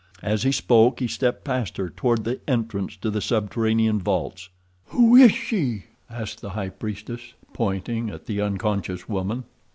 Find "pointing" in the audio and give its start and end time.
7.53-8.09